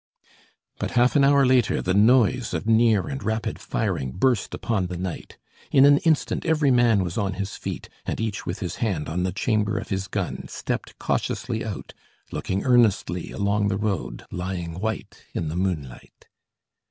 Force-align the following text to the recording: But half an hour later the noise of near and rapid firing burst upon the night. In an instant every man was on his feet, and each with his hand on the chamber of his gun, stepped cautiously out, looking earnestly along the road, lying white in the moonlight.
But 0.79 0.91
half 0.97 1.15
an 1.15 1.23
hour 1.23 1.45
later 1.45 1.79
the 1.79 1.93
noise 1.93 2.55
of 2.55 2.65
near 2.65 3.07
and 3.07 3.21
rapid 3.21 3.59
firing 3.59 4.13
burst 4.13 4.55
upon 4.55 4.87
the 4.87 4.97
night. 4.97 5.37
In 5.71 5.85
an 5.85 5.99
instant 5.99 6.43
every 6.43 6.71
man 6.71 7.03
was 7.03 7.19
on 7.19 7.35
his 7.35 7.55
feet, 7.55 7.87
and 8.03 8.19
each 8.19 8.43
with 8.43 8.61
his 8.61 8.77
hand 8.77 9.07
on 9.07 9.21
the 9.21 9.31
chamber 9.31 9.77
of 9.77 9.89
his 9.89 10.07
gun, 10.07 10.45
stepped 10.47 10.97
cautiously 10.97 11.63
out, 11.63 11.93
looking 12.31 12.63
earnestly 12.63 13.31
along 13.31 13.67
the 13.67 13.77
road, 13.77 14.25
lying 14.31 14.79
white 14.79 15.21
in 15.35 15.49
the 15.49 15.55
moonlight. 15.55 16.25